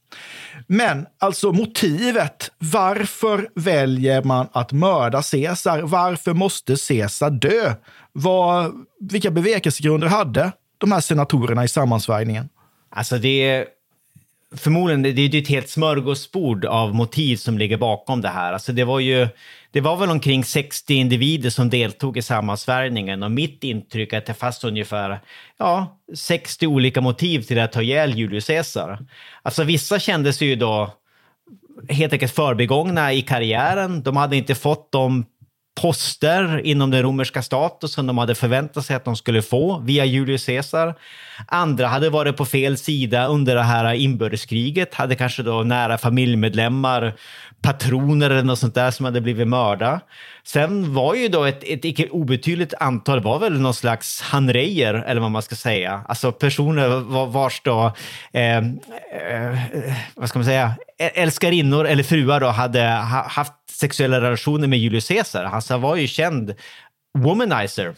[0.67, 2.51] Men alltså motivet.
[2.59, 5.83] Varför väljer man att mörda Caesar?
[5.83, 7.75] Varför måste Caesar dö?
[8.13, 12.49] Vad, vilka bevekelsegrunder hade de här senatorerna i sammansvärjningen?
[12.91, 13.67] Alltså det är
[14.57, 18.53] förmodligen det är ju ett helt smörgåsbord av motiv som ligger bakom det här.
[18.53, 19.29] Alltså det var ju
[19.71, 24.27] det var väl omkring 60 individer som deltog i sammansvärjningen och mitt intryck är att
[24.27, 25.21] det fanns ungefär
[25.59, 29.07] ja, 60 olika motiv till att ta ihjäl Julius Caesar.
[29.43, 30.91] Alltså vissa kände sig ju då
[31.89, 34.03] helt enkelt förbigångna i karriären.
[34.03, 35.27] De hade inte fått de
[35.83, 40.05] poster inom den romerska staten som de hade förväntat sig att de skulle få via
[40.05, 40.95] Julius Caesar.
[41.47, 47.15] Andra hade varit på fel sida under det här inbördeskriget, hade kanske då nära familjemedlemmar,
[47.63, 50.01] patroner eller något sånt där som hade blivit mörda.
[50.45, 55.21] Sen var ju då ett, ett icke obetydligt antal, var väl någon slags hanrejer, eller
[55.21, 56.03] vad man ska säga.
[56.09, 56.89] Alltså personer
[57.27, 57.93] vars då,
[58.33, 58.63] eh, eh,
[60.15, 62.83] vad ska man säga, älskarinnor eller fruar då hade
[63.29, 65.45] haft sexuella relationer med Julius Caesar.
[65.45, 66.55] Han var ju känd
[67.19, 67.95] womanizer.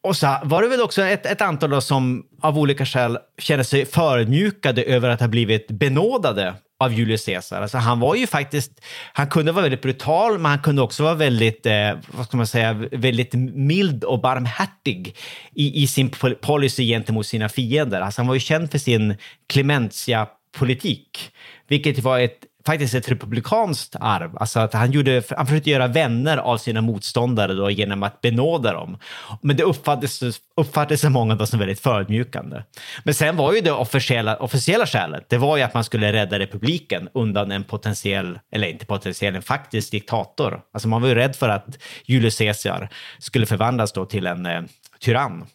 [0.00, 3.64] Och så var det väl också ett, ett antal då som av olika skäl kände
[3.64, 7.62] sig förödmjukade över att ha blivit benådade av Julius Caesar.
[7.62, 8.80] Alltså han var ju faktiskt,
[9.12, 12.46] han kunde vara väldigt brutal, men han kunde också vara väldigt, eh, vad ska man
[12.46, 15.16] säga, väldigt mild och barmhärtig
[15.54, 18.00] i, i sin policy gentemot sina fiender.
[18.00, 21.32] Alltså han var ju känd för sin clementia-politik,
[21.68, 24.36] vilket var ett faktiskt ett republikanskt arv.
[24.36, 28.72] Alltså att han, gjorde, han försökte göra vänner av sina motståndare då genom att benåda
[28.72, 28.98] dem.
[29.42, 32.62] Men det uppfattades, uppfattades av många då som väldigt förödmjukande.
[33.04, 36.38] Men sen var ju det officiella, officiella skälet, det var ju att man skulle rädda
[36.38, 40.60] republiken undan en potentiell, eller inte potentiell, en faktisk diktator.
[40.72, 44.62] Alltså man var ju rädd för att Julius Caesar skulle förvandlas då till en eh,
[45.00, 45.46] tyrann.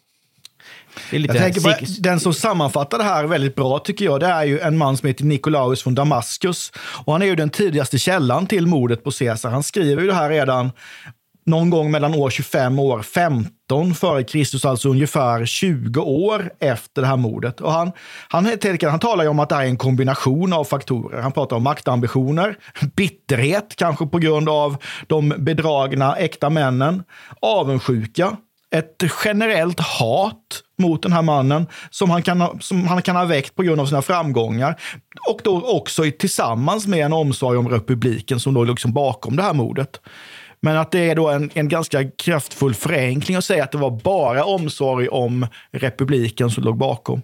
[1.10, 4.60] Jag tänker på, den som sammanfattar det här väldigt bra tycker jag, det är ju
[4.60, 6.72] en man som heter Nikolaus från Damaskus.
[7.04, 9.50] Och han är ju den tidigaste källan till mordet på Caesar.
[9.50, 10.70] Han skriver ju det här redan
[11.46, 17.02] någon gång mellan år 25 och år 15 före Kristus, alltså ungefär 20 år efter
[17.02, 17.60] det här mordet.
[17.60, 17.92] Och han,
[18.28, 18.48] han,
[18.82, 21.22] han talar ju om att det här är en kombination av faktorer.
[21.22, 22.56] Han pratar om maktambitioner,
[22.96, 24.76] bitterhet, kanske på grund av
[25.06, 27.02] de bedragna äkta männen,
[27.40, 28.36] avundsjuka,
[28.74, 30.38] ett generellt hat
[30.78, 33.80] mot den här mannen som han, kan ha, som han kan ha väckt på grund
[33.80, 34.80] av sina framgångar.
[35.30, 39.42] Och då också i- tillsammans med en omsorg om republiken som då liksom bakom det
[39.42, 40.00] här mordet.
[40.60, 43.90] Men att det är då en, en ganska kraftfull förenkling att säga att det var
[43.90, 47.22] bara omsorg om republiken som låg bakom.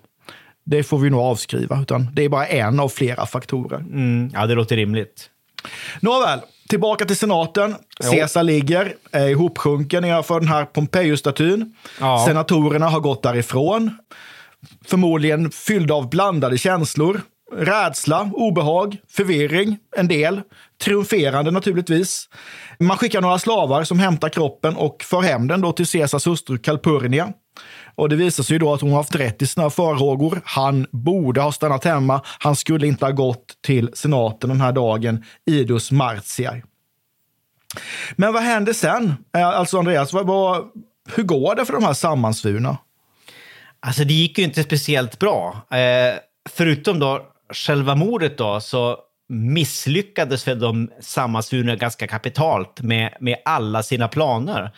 [0.65, 3.79] Det får vi nog avskriva, utan det är bara en av flera faktorer.
[3.79, 5.31] Mm, ja, det låter rimligt.
[6.01, 7.75] Nåväl, tillbaka till senaten.
[8.11, 11.75] Caesar ligger eh, ihopsjunken nedanför den här Pompejus-statyn.
[12.01, 12.25] Ja.
[12.27, 13.91] Senatorerna har gått därifrån.
[14.87, 17.21] Förmodligen fyllda av blandade känslor.
[17.57, 20.41] rädsla, obehag, förvirring, en del.
[20.85, 22.29] Triumferande naturligtvis.
[22.79, 26.59] Man skickar några slavar som hämtar kroppen och för hem den då till Caesars hustru
[26.59, 27.33] Calpurnia.
[27.95, 30.41] Och det visar sig då att hon har haft rätt i sina farhågor.
[30.45, 32.21] Han borde ha stannat hemma.
[32.39, 36.63] Han skulle inte ha gått till senaten den här dagen, idus martiae.
[38.17, 39.15] Men vad händer sen?
[39.37, 40.65] Eh, alltså Andreas, vad, vad,
[41.17, 42.79] hur går det för de här sammansvurna?
[43.81, 45.67] Alltså det gick ju inte speciellt bra.
[45.71, 46.19] Eh,
[46.51, 53.83] förutom då själva mordet då, så misslyckades väl de sammansvurna ganska kapitalt med, med alla
[53.83, 54.71] sina planer.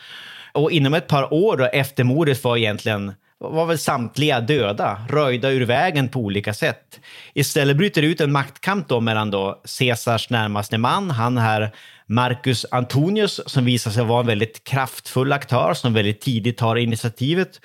[0.53, 5.49] Och inom ett par år då, efter mordet var egentligen var väl samtliga döda, röjda
[5.49, 6.99] ur vägen på olika sätt.
[7.33, 11.71] Istället bryter det ut en maktkamp då mellan då Caesars närmaste man, han här
[12.07, 17.61] Marcus Antonius, som visar sig vara en väldigt kraftfull aktör som väldigt tidigt tar initiativet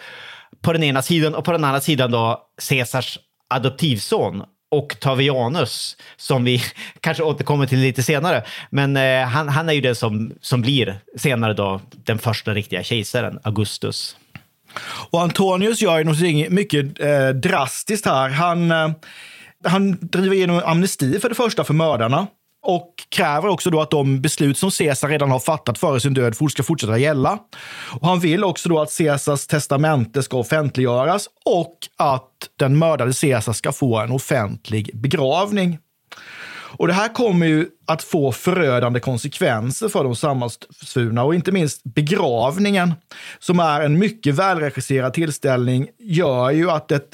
[0.62, 3.18] på den ena sidan och på den andra sidan då Caesars
[3.50, 6.62] adoptivson Octavianus, som vi
[7.00, 8.44] kanske återkommer till lite senare.
[8.70, 12.82] Men eh, han, han är ju den som, som blir senare då den första riktiga
[12.82, 14.16] kejsaren, Augustus.
[15.10, 18.28] Och Antonius gör ju något mycket eh, drastiskt här.
[18.28, 18.90] Han, eh,
[19.64, 22.26] han driver igenom amnesti för det första för mördarna
[22.62, 26.50] och kräver också då att de beslut som Caesar redan har fattat före sin död
[26.50, 27.38] ska fortsätta gälla.
[28.00, 33.52] Och han vill också då att Caesars testamente ska offentliggöras och att den mördade Caesar
[33.52, 35.78] ska få en offentlig begravning.
[36.78, 41.84] Och det här kommer ju att få förödande konsekvenser för de sammansvurna och inte minst
[41.84, 42.94] begravningen,
[43.38, 47.10] som är en mycket välregisserad tillställning, gör ju att ett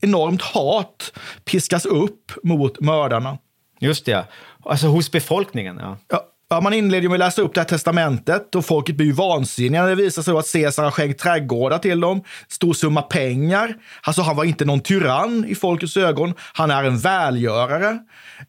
[0.00, 1.12] enormt hat
[1.44, 3.38] piskas upp mot mördarna.
[3.80, 4.24] Just det,
[4.64, 5.78] alltså hos befolkningen.
[5.80, 5.98] Ja.
[6.08, 6.28] ja.
[6.52, 9.82] Ja, man inleder med att läsa upp det här testamentet och folket blir ju vansinniga
[9.82, 13.74] när det visar sig att Caesar har skänkt trädgårdar till dem, stor summa pengar.
[14.02, 16.34] Alltså han var inte någon tyrann i folkets ögon.
[16.52, 17.98] Han är en välgörare.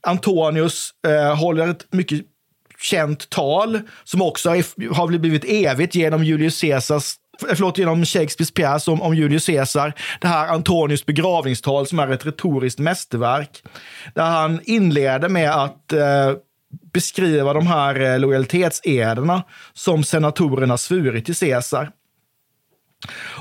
[0.01, 2.21] Antonius eh, håller ett mycket
[2.79, 9.01] känt tal som också har blivit evigt genom Julius Caesars förlåt, genom Shakespeares pjäs om,
[9.01, 9.93] om Julius Caesar.
[10.21, 13.63] Det här Antonius begravningstal som är ett retoriskt mästerverk.
[14.13, 16.31] Där han inleder med att eh,
[16.93, 19.43] beskriva de här eh, lojalitetsederna
[19.73, 21.91] som senatorerna svurit till Caesar.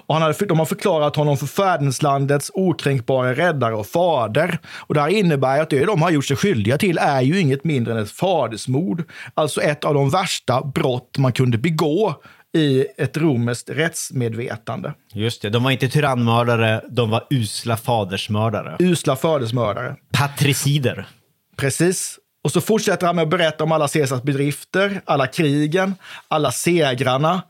[0.06, 4.58] Och han hade, de har förklarat honom för fäderneslandets okränkbara räddare och fader.
[4.76, 7.64] Och det här innebär att det de har gjort sig skyldiga till är ju inget
[7.64, 9.04] mindre än ett fadersmord.
[9.34, 12.14] Alltså ett av de värsta brott man kunde begå
[12.54, 14.94] i ett romerskt rättsmedvetande.
[15.12, 18.76] Just det, de var inte tyrannmördare, de var usla fadersmördare.
[18.78, 19.96] Usla fadersmördare.
[20.12, 21.08] Patricider.
[21.56, 22.18] Precis.
[22.44, 25.94] Och så fortsätter han med att berätta om alla Caesars bedrifter, alla krigen,
[26.28, 27.42] alla segrarna.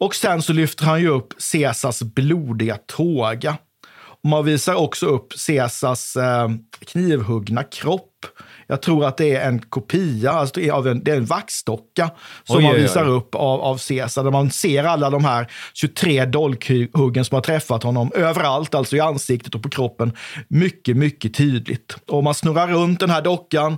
[0.00, 3.56] Och sen så lyfter han ju upp Caesars blodiga tåga.
[4.22, 6.48] Och man visar också upp Caesars eh,
[6.86, 8.26] knivhuggna kropp.
[8.68, 12.10] Jag tror att det är en kopia, alltså av en, det är en vaxdocka
[12.44, 13.16] som oj, man visar oj, oj.
[13.16, 14.24] upp av, av Caesar.
[14.24, 19.00] Där man ser alla de här 23 dolkhuggen som har träffat honom överallt, alltså i
[19.00, 20.12] ansiktet och på kroppen.
[20.48, 21.96] Mycket, mycket tydligt.
[22.06, 23.76] Och man snurrar runt den här dockan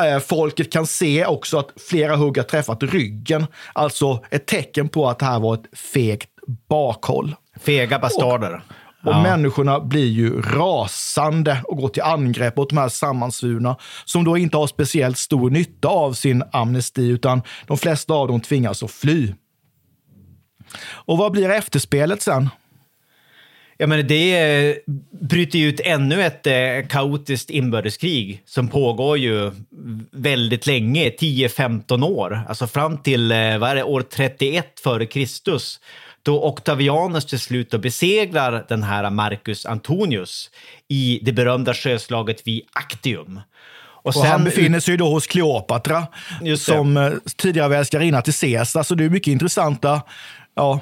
[0.00, 3.46] Eh, folket kan se också att flera hugg har träffat ryggen.
[3.72, 6.28] Alltså ett tecken på att det här var ett fegt
[6.68, 7.34] bakhåll.
[7.60, 8.54] Fega bastarder.
[8.54, 9.22] Och, och ja.
[9.22, 14.56] människorna blir ju rasande och går till angrepp mot de här sammansvurna som då inte
[14.56, 19.34] har speciellt stor nytta av sin amnesti, utan de flesta av dem tvingas att fly.
[20.84, 22.48] Och vad blir efterspelet sen?
[23.82, 24.76] Ja, men det eh,
[25.20, 29.52] bryter ut ännu ett eh, kaotiskt inbördeskrig som pågår ju
[30.10, 35.80] väldigt länge, 10-15 år, alltså fram till eh, vad är det, år 31 före Kristus
[36.22, 40.50] då Octavianus till slut besegrar den här Marcus Antonius
[40.88, 43.40] i det berömda sjöslaget vid Actium.
[44.04, 46.06] Och, och han befinner sig då hos Kleopatra
[46.58, 50.02] som tidigare älskarinna till Caesar, så det är mycket intressanta
[50.54, 50.80] ja,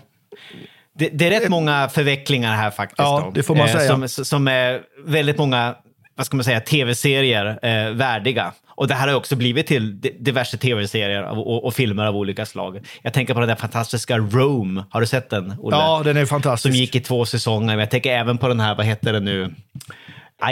[0.98, 2.98] det, det, är rätt många förvecklingar här faktiskt.
[2.98, 4.09] Ja, då, det får man eh, säga.
[4.09, 5.74] Som, som är väldigt många
[6.20, 8.53] vad ska man säga, tv-serier eh, värdiga.
[8.81, 12.81] Och det här har också blivit till diverse tv-serier och, och, filmer av olika slag.
[13.03, 14.85] Jag tänker på den där fantastiska Rome.
[14.90, 15.77] Har du sett den, Olle?
[15.77, 16.75] Ja, den är fantastisk.
[16.75, 17.79] Som gick i två säsonger.
[17.79, 19.55] Jag tänker även på den här, vad heter den nu?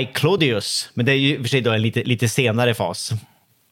[0.01, 0.91] I Claudius.
[0.95, 3.13] Men det är ju i och för sig då en lite, lite senare fas.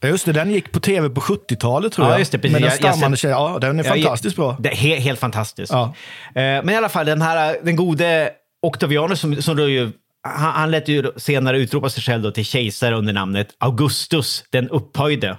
[0.02, 2.18] Just det, den gick på tv på 70-talet tror ja, jag.
[2.18, 2.52] Just det, precis.
[2.52, 3.38] Med den stammande tjejen.
[3.38, 4.56] Ja, den är fantastiskt jag, bra.
[4.60, 5.72] Det är helt, helt fantastisk.
[5.72, 5.94] Ja.
[6.28, 8.30] Eh, men i alla fall, den här, den gode
[8.62, 9.92] Octavianus som, som då ju
[10.26, 14.68] han, han lät ju senare utropa sig själv då till kejsare under namnet Augustus den
[14.68, 15.38] upphöjde.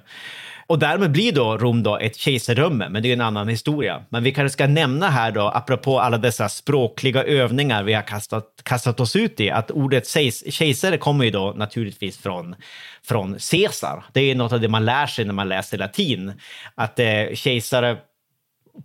[0.68, 4.04] Och därmed blir då Rom då ett kejsardöme, men det är en annan historia.
[4.10, 8.62] Men vi kanske ska nämna här då, apropå alla dessa språkliga övningar vi har kastat,
[8.64, 10.08] kastat oss ut i, att ordet
[10.50, 12.56] kejsare kommer ju då naturligtvis från,
[13.04, 14.04] från Caesar.
[14.14, 16.34] Det är något av det man lär sig när man läser latin,
[16.76, 17.98] att eh, kejsare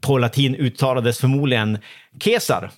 [0.01, 1.79] på latin uttalades förmodligen
[2.21, 2.71] Kesar,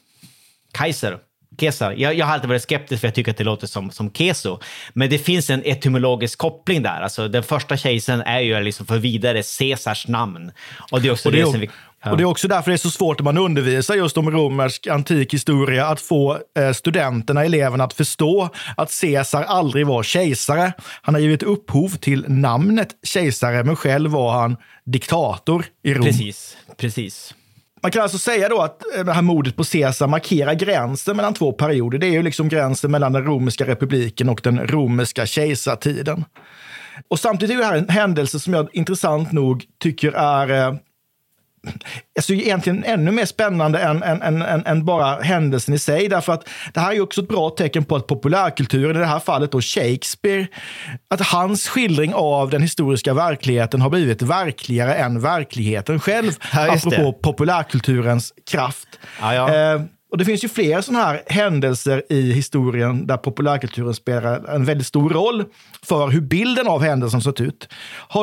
[0.72, 1.18] Kaiser.
[1.60, 1.92] Kesar.
[1.92, 4.58] Jag, jag har alltid varit skeptisk för jag tycker att det låter som, som keso.
[4.92, 7.00] Men det finns en etymologisk koppling där.
[7.00, 10.50] Alltså, den första kejsaren är ju liksom för vidare Caesars namn.
[10.90, 11.70] Och det är också och det, det är, som vi...
[12.04, 12.10] Ja.
[12.10, 14.86] Och det är också därför det är så svårt när man undervisar just om romersk
[14.86, 20.72] antik historia att få eh, studenterna, eleverna att förstå att Caesar aldrig var kejsare.
[21.02, 26.04] Han har givit upphov till namnet kejsare, men själv var han diktator i Rom.
[26.04, 27.34] Precis, precis.
[27.84, 31.34] Man kan alltså säga då att eh, det här mordet på Caesar markerar gränsen mellan
[31.34, 31.98] två perioder.
[31.98, 36.24] Det är ju liksom gränsen mellan den romerska republiken och den romerska kejsartiden.
[37.08, 40.74] Och samtidigt är det här en händelse som jag intressant nog tycker är eh,
[42.16, 46.08] alltså egentligen ännu mer spännande än, än, än, än, bara händelsen i sig.
[46.08, 49.20] Därför att det här är också ett bra tecken på att populärkulturen, i det här
[49.20, 50.46] fallet då Shakespeare,
[51.10, 56.32] att hans skildring av den historiska verkligheten har blivit verkligare än verkligheten själv.
[56.52, 57.12] Ja, apropå det.
[57.22, 58.88] populärkulturens kraft.
[59.20, 59.54] Ja, ja.
[59.54, 59.80] Eh,
[60.14, 64.86] och det finns ju flera sådana här händelser i historien där populärkulturen spelar en väldigt
[64.86, 65.44] stor roll
[65.82, 67.68] för hur bilden av händelsen sett ut.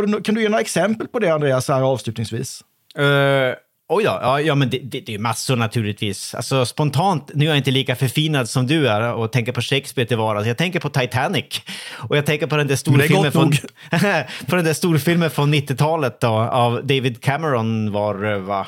[0.08, 2.64] Du, kan du ge några exempel på det, Andreas, här avslutningsvis?
[3.00, 3.56] Uh,
[3.90, 6.36] oj då, ja, ja men det, det, det är massor naturligtvis.
[6.36, 10.08] Alltså spontant, nu är jag inte lika förfinad som du är och tänker på Shakespeare
[10.08, 10.48] till vardags.
[10.48, 11.62] Jag tänker på Titanic.
[11.92, 13.52] Och jag tänker på den där storfilmen från,
[14.48, 18.68] på den där storfilmen från 90-talet då, av David Cameron var, va?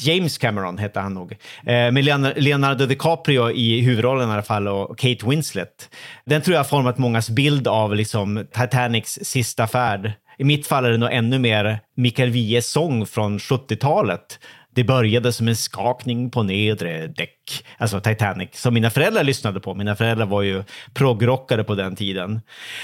[0.00, 1.32] James Cameron hette han nog.
[1.66, 2.04] Eh, med
[2.36, 5.90] Leonardo DiCaprio i huvudrollen i alla fall och Kate Winslet.
[6.26, 10.12] Den tror jag har format mångas bild av liksom, Titanics sista färd.
[10.38, 14.38] I mitt fall är det nog ännu mer Mikael Wiehes sång från 70-talet.
[14.74, 17.37] Det började som en skakning på nedre däck,
[17.78, 19.74] alltså Titanic, som mina föräldrar lyssnade på.
[19.74, 22.40] Mina föräldrar var ju proggrockare på den tiden.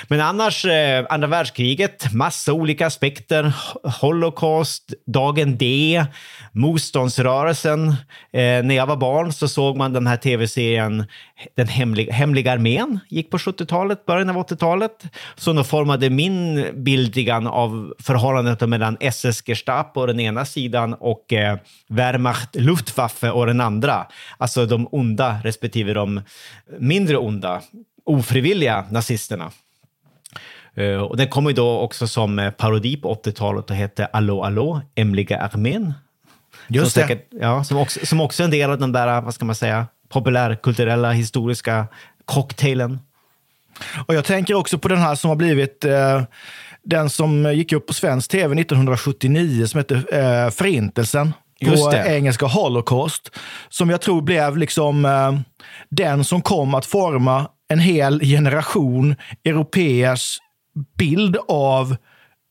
[0.09, 3.53] Men annars, eh, andra världskriget, massa olika aspekter.
[4.01, 6.05] Holocaust, dagen D,
[6.53, 7.89] motståndsrörelsen.
[8.33, 11.07] Eh, när jag var barn så såg man den här tv-serien
[11.57, 15.03] Den hemliga, hemliga armén, gick på 70-talet, början av 80-talet.
[15.37, 17.15] Som då formade min bild
[17.49, 21.59] av förhållandet mellan SS-Gestapo å den ena sidan och eh,
[21.89, 24.07] Wehrmacht Luftwaffe och den andra.
[24.39, 26.21] Alltså de onda respektive de
[26.79, 27.63] mindre onda,
[28.05, 29.51] ofrivilliga nazisterna.
[30.79, 34.81] Uh, och den kom ju då också som parodi på 80-talet och hette Allå, allå,
[34.97, 35.95] Hemliga armén.
[36.69, 37.09] Just som det.
[37.09, 39.87] Säkert, ja, som, också, som också en del av den där, vad ska man säga,
[40.09, 41.87] populärkulturella historiska
[42.25, 42.99] cocktailen.
[44.07, 46.23] Och jag tänker också på den här som har blivit eh,
[46.83, 51.33] den som gick upp på svensk tv 1979 som hette eh, Förintelsen.
[51.61, 53.31] På engelska Holocaust.
[53.69, 55.33] Som jag tror blev liksom eh,
[55.91, 60.39] den som kom att forma en hel generation europeers
[60.99, 61.97] bild av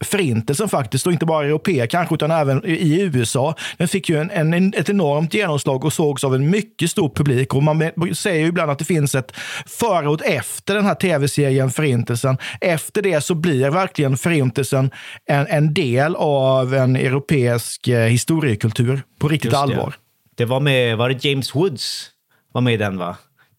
[0.04, 3.56] förintelsen faktiskt, och inte bara europeer kanske, utan även i USA.
[3.78, 7.54] Den fick ju en, en, ett enormt genomslag och sågs av en mycket stor publik.
[7.56, 9.32] Och man säger ju ibland att det finns ett
[9.66, 12.38] före och efter den här tv-serien Förintelsen.
[12.62, 14.91] Efter det så blir verkligen Förintelsen
[15.26, 19.58] en, en del av en europeisk eh, historiekultur på riktigt det.
[19.58, 19.95] allvar.
[20.36, 22.10] Det var med, var det James Woods
[22.51, 23.18] var med i den va?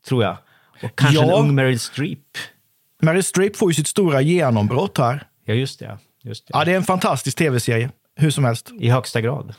[0.09, 0.37] Tror jag.
[0.83, 1.23] Och kanske Ja.
[1.25, 2.19] en ung Meryl Streep.
[3.03, 5.27] Meryl Streep får ju sitt stora genombrott här.
[5.45, 5.99] Ja, just det.
[6.25, 6.51] Just det.
[6.55, 7.91] Ja, det är en fantastisk tv-serie.
[8.17, 8.71] Hur som helst.
[8.81, 9.55] I högsta grad.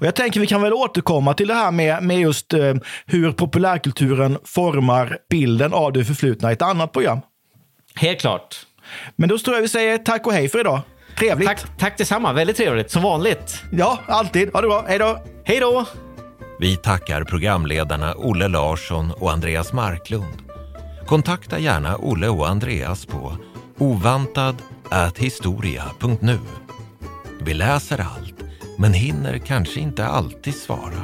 [0.00, 2.74] Och jag tänker vi kan väl återkomma till det här med, med just eh,
[3.06, 7.20] hur populärkulturen formar bilden av det förflutna i ett annat program.
[7.94, 8.56] Helt klart.
[9.16, 10.80] Men då tror jag vi säger tack och hej för idag.
[11.18, 11.48] Trevligt.
[11.48, 12.32] Tack, tack detsamma.
[12.32, 12.90] Väldigt trevligt.
[12.90, 13.62] Som vanligt.
[13.72, 14.52] Ja, alltid.
[14.52, 14.84] Ha det bra.
[14.88, 15.22] Hej då.
[15.44, 15.86] Hej då!
[16.60, 20.42] Vi tackar programledarna Olle Larsson och Andreas Marklund.
[21.06, 23.36] Kontakta gärna Olle och Andreas på
[25.18, 26.38] historia.nu.
[27.40, 28.44] Vi läser allt,
[28.78, 31.02] men hinner kanske inte alltid svara.